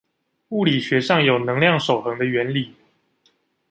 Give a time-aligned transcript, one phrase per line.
[0.49, 2.73] 物理學上有能量守恆的原理